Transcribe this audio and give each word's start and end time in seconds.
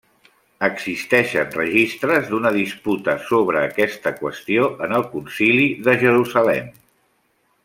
Existeixen 0.67 1.51
registres 1.57 2.31
d'una 2.31 2.53
disputa 2.55 3.15
sobre 3.27 3.61
aquesta 3.67 4.15
qüestió 4.23 4.67
en 4.87 4.99
el 5.01 5.07
Concili 5.15 5.69
de 5.91 5.99
Jerusalem. 6.07 6.77